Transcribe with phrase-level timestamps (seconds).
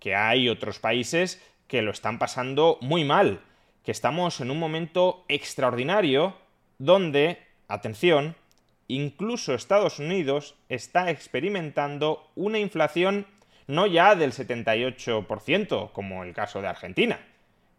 [0.00, 3.42] que hay otros países que lo están pasando muy mal,
[3.84, 6.34] que estamos en un momento extraordinario
[6.78, 8.34] donde, atención,
[8.88, 13.24] incluso Estados Unidos está experimentando una inflación
[13.68, 17.20] no ya del 78%, como el caso de Argentina,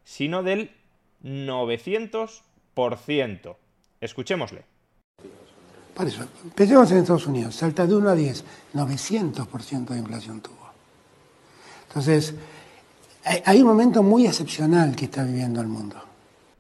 [0.06, 0.72] sino del
[1.24, 3.56] 900%.
[4.00, 4.64] Escuchémosle.
[5.94, 8.44] Por eso, empecemos en Estados Unidos, salta de 1 a 10,
[8.74, 10.72] 900% de inflación tuvo.
[11.88, 12.34] Entonces,
[13.24, 16.04] hay un momento muy excepcional que está viviendo el mundo.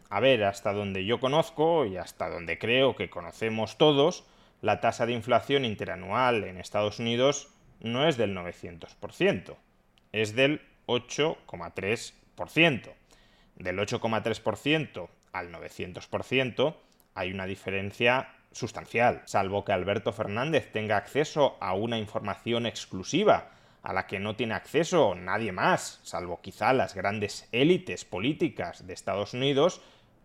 [0.09, 4.25] A ver, hasta donde yo conozco y hasta donde creo que conocemos todos,
[4.61, 7.47] la tasa de inflación interanual en Estados Unidos
[7.79, 9.55] no es del 900%,
[10.11, 12.91] es del 8,3%.
[13.61, 16.75] Del 8,3% al 900%
[17.13, 23.51] hay una diferencia sustancial, salvo que Alberto Fernández tenga acceso a una información exclusiva
[23.83, 28.94] a la que no tiene acceso nadie más, salvo quizá las grandes élites políticas de
[28.94, 29.81] Estados Unidos,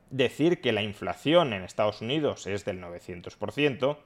[0.08, 3.98] decir que la inflación en Estados Unidos es del 900%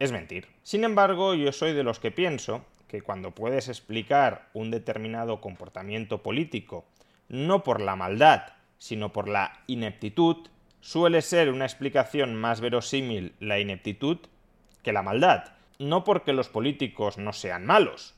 [0.00, 0.48] es mentir.
[0.64, 6.24] Sin embargo, yo soy de los que pienso que cuando puedes explicar un determinado comportamiento
[6.24, 6.86] político
[7.28, 10.48] no por la maldad, sino por la ineptitud,
[10.80, 14.18] suele ser una explicación más verosímil la ineptitud
[14.82, 15.52] que la maldad.
[15.78, 18.14] No porque los políticos no sean malos,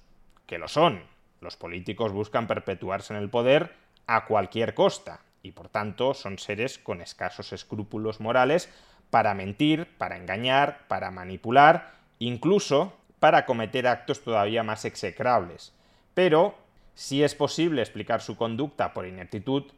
[0.46, 1.02] que lo son.
[1.40, 3.74] Los políticos buscan perpetuarse en el poder
[4.06, 8.72] a cualquier costa, y por tanto son seres con escasos escrúpulos morales
[9.10, 15.72] para mentir, para engañar, para manipular, incluso para cometer actos todavía más execrables.
[16.14, 16.54] Pero,
[17.00, 19.72] si es posible explicar su conducta por ineptitud,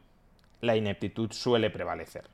[0.59, 2.25] la ineptitud suele prevalecer.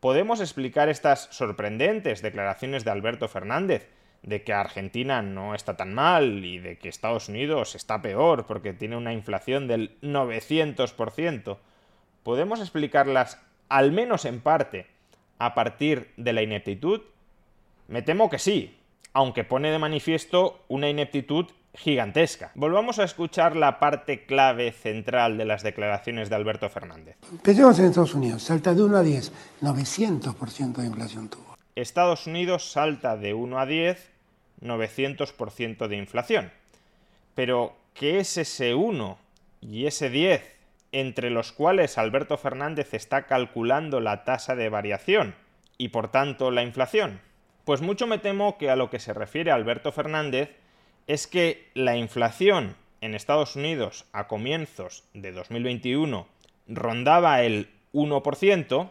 [0.00, 3.88] Podemos explicar estas sorprendentes declaraciones de Alberto Fernández,
[4.22, 8.74] de que Argentina no está tan mal y de que Estados Unidos está peor porque
[8.74, 11.56] tiene una inflación del 900%.
[12.22, 13.40] ¿Podemos explicarlas
[13.70, 14.88] al menos en parte
[15.38, 17.00] a partir de la ineptitud?
[17.88, 18.76] Me temo que sí,
[19.14, 22.52] aunque pone de manifiesto una ineptitud gigantesca.
[22.54, 27.16] Volvamos a escuchar la parte clave central de las declaraciones de Alberto Fernández.
[27.30, 31.56] Empecemos en Estados Unidos, salta de 1 a 10, 900% de inflación tuvo.
[31.74, 34.10] Estados Unidos salta de 1 a 10,
[34.60, 36.52] 900% de inflación.
[37.34, 39.18] Pero, ¿qué es ese 1
[39.60, 40.54] y ese 10
[40.92, 45.34] entre los cuales Alberto Fernández está calculando la tasa de variación
[45.76, 47.20] y por tanto la inflación?
[47.64, 50.50] Pues mucho me temo que a lo que se refiere Alberto Fernández
[51.06, 56.26] es que la inflación en Estados Unidos a comienzos de 2021
[56.68, 58.90] rondaba el 1%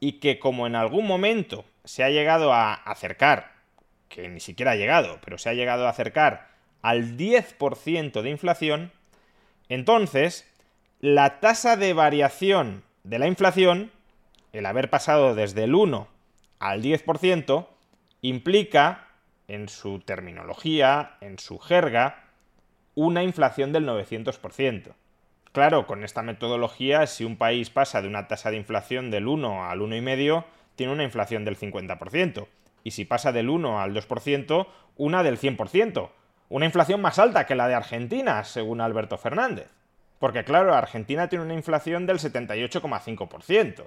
[0.00, 3.52] y que como en algún momento se ha llegado a acercar,
[4.08, 6.50] que ni siquiera ha llegado, pero se ha llegado a acercar
[6.82, 8.92] al 10% de inflación,
[9.68, 10.46] entonces
[11.00, 13.90] la tasa de variación de la inflación,
[14.52, 16.08] el haber pasado desde el 1
[16.58, 17.66] al 10%,
[18.20, 19.08] implica,
[19.52, 22.24] en su terminología, en su jerga,
[22.94, 24.94] una inflación del 900%.
[25.52, 29.68] Claro, con esta metodología, si un país pasa de una tasa de inflación del 1
[29.68, 30.44] al 1,5,
[30.76, 32.46] tiene una inflación del 50%.
[32.84, 34.66] Y si pasa del 1 al 2%,
[34.96, 36.10] una del 100%.
[36.48, 39.70] Una inflación más alta que la de Argentina, según Alberto Fernández.
[40.18, 43.84] Porque claro, Argentina tiene una inflación del 78,5%.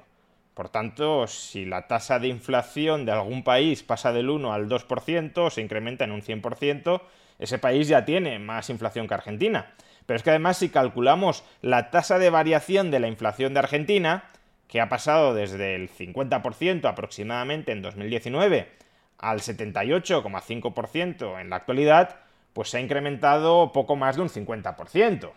[0.55, 5.37] Por tanto, si la tasa de inflación de algún país pasa del 1 al 2%
[5.37, 7.01] o se incrementa en un 100%,
[7.39, 9.73] ese país ya tiene más inflación que Argentina.
[10.05, 14.31] Pero es que además si calculamos la tasa de variación de la inflación de Argentina,
[14.69, 18.71] que ha pasado desde el 50% aproximadamente en 2019
[19.17, 22.19] al 78,5% en la actualidad,
[22.53, 25.31] pues se ha incrementado poco más de un 50%.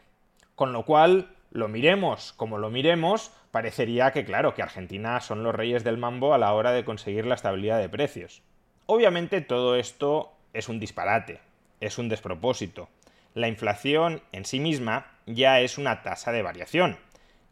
[0.55, 5.55] Con lo cual, lo miremos como lo miremos, parecería que claro, que Argentina son los
[5.55, 8.43] reyes del mambo a la hora de conseguir la estabilidad de precios.
[8.87, 11.41] Obviamente todo esto es un disparate,
[11.81, 12.89] es un despropósito.
[13.35, 16.97] La inflación en sí misma ya es una tasa de variación.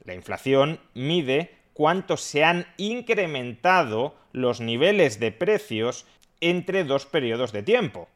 [0.04, 6.06] La inflación mide cuánto se han incrementado los niveles de precios
[6.40, 8.08] entre dos periodos de tiempo.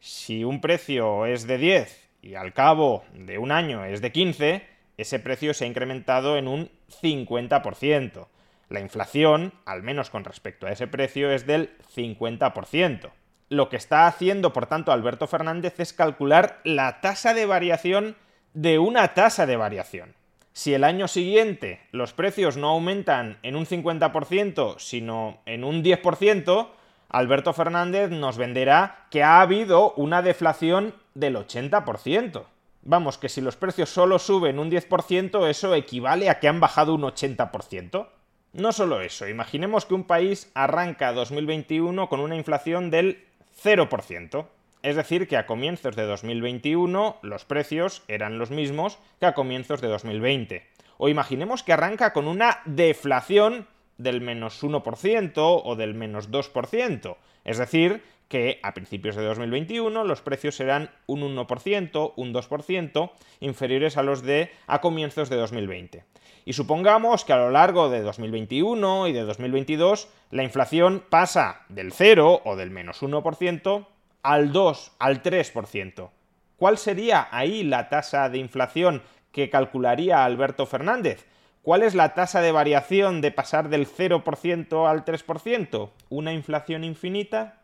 [0.00, 4.73] Si un precio es de 10 y al cabo de un año es de 15,
[4.96, 6.70] ese precio se ha incrementado en un
[7.02, 8.26] 50%.
[8.68, 13.10] La inflación, al menos con respecto a ese precio, es del 50%.
[13.50, 18.16] Lo que está haciendo, por tanto, Alberto Fernández es calcular la tasa de variación
[18.54, 20.14] de una tasa de variación.
[20.52, 26.68] Si el año siguiente los precios no aumentan en un 50%, sino en un 10%,
[27.08, 32.44] Alberto Fernández nos venderá que ha habido una deflación del 80%.
[32.86, 36.94] Vamos, que si los precios solo suben un 10%, eso equivale a que han bajado
[36.94, 38.08] un 80%.
[38.52, 43.24] No solo eso, imaginemos que un país arranca 2021 con una inflación del
[43.62, 44.46] 0%.
[44.82, 49.80] Es decir, que a comienzos de 2021 los precios eran los mismos que a comienzos
[49.80, 50.66] de 2020.
[50.98, 53.66] O imaginemos que arranca con una deflación
[53.98, 57.16] del menos 1% o del menos 2%.
[57.44, 63.10] Es decir, que a principios de 2021 los precios serán un 1%, un 2%
[63.40, 66.04] inferiores a los de a comienzos de 2020.
[66.46, 71.92] Y supongamos que a lo largo de 2021 y de 2022 la inflación pasa del
[71.92, 73.86] 0 o del menos 1%
[74.22, 76.10] al 2, al 3%.
[76.56, 79.02] ¿Cuál sería ahí la tasa de inflación
[79.32, 81.26] que calcularía Alberto Fernández?
[81.64, 85.90] ¿Cuál es la tasa de variación de pasar del 0% al 3%?
[86.10, 87.62] ¿Una inflación infinita?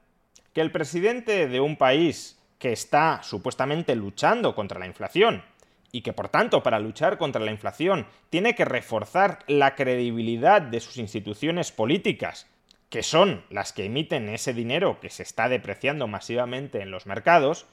[0.54, 5.44] Que el presidente de un país que está supuestamente luchando contra la inflación
[5.92, 10.80] y que por tanto para luchar contra la inflación tiene que reforzar la credibilidad de
[10.80, 12.46] sus instituciones políticas
[12.88, 17.66] que son las que emiten ese dinero que se está depreciando masivamente en los mercados,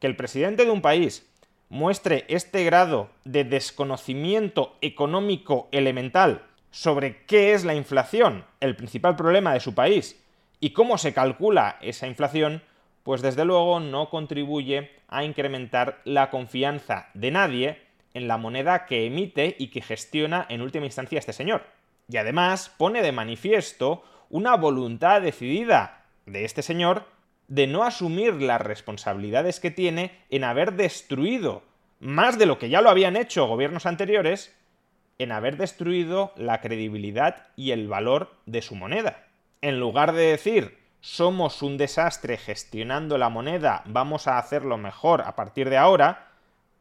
[0.00, 1.28] que el presidente de un país
[1.68, 9.52] muestre este grado de desconocimiento económico elemental sobre qué es la inflación, el principal problema
[9.52, 10.22] de su país,
[10.60, 12.62] y cómo se calcula esa inflación,
[13.02, 17.82] pues desde luego no contribuye a incrementar la confianza de nadie
[18.14, 21.64] en la moneda que emite y que gestiona en última instancia este señor.
[22.08, 27.06] Y además pone de manifiesto una voluntad decidida de este señor
[27.48, 31.62] de no asumir las responsabilidades que tiene en haber destruido,
[31.98, 34.54] más de lo que ya lo habían hecho gobiernos anteriores,
[35.18, 39.24] en haber destruido la credibilidad y el valor de su moneda.
[39.60, 45.36] En lugar de decir somos un desastre gestionando la moneda, vamos a hacerlo mejor a
[45.36, 46.28] partir de ahora,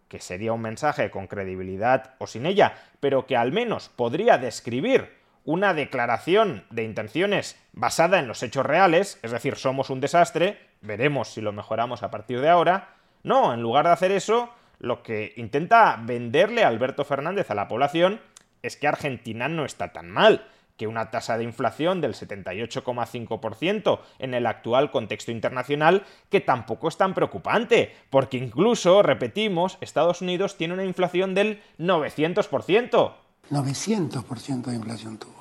[0.08, 5.17] que sería un mensaje con credibilidad o sin ella, pero que al menos podría describir
[5.48, 11.30] una declaración de intenciones basada en los hechos reales, es decir, somos un desastre, veremos
[11.30, 12.96] si lo mejoramos a partir de ahora.
[13.24, 18.20] No, en lugar de hacer eso, lo que intenta venderle Alberto Fernández a la población
[18.62, 24.34] es que Argentina no está tan mal, que una tasa de inflación del 78,5% en
[24.34, 30.74] el actual contexto internacional, que tampoco es tan preocupante, porque incluso, repetimos, Estados Unidos tiene
[30.74, 33.14] una inflación del 900%.
[33.50, 35.37] 900% de inflación tuvo.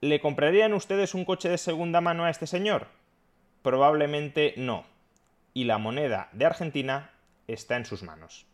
[0.00, 2.86] ¿Le comprarían ustedes un coche de segunda mano a este señor?
[3.62, 4.84] Probablemente no.
[5.54, 7.12] Y la moneda de Argentina
[7.46, 8.46] está en sus manos.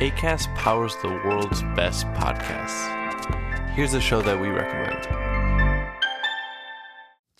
[0.00, 2.90] ACAST powers the world's best podcasts.
[3.74, 5.23] Here's a show that we recommend.